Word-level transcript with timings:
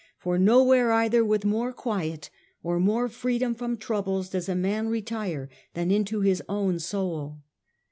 For 0.17 0.39
nowhere 0.39 0.91
either 0.91 1.23
with 1.23 1.45
more 1.45 1.71
quiet 1.71 2.31
or 2.63 2.79
more 2.79 3.07
freedom 3.07 3.53
from 3.53 3.77
troubles 3.77 4.29
does 4.31 4.49
a 4.49 4.55
man 4.55 4.87
retire 4.87 5.47
than 5.75 5.91
into 5.91 6.21
his 6.21 6.41
own 6.49 6.79
soul. 6.79 7.43